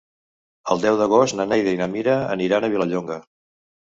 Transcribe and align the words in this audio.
El 0.75 0.79
deu 0.85 0.95
d'agost 1.01 1.37
na 1.39 1.45
Neida 1.51 1.73
i 1.77 1.79
na 1.81 1.87
Mira 1.97 2.15
aniran 2.37 2.65
a 2.65 2.71
Vilallonga. 2.77 3.19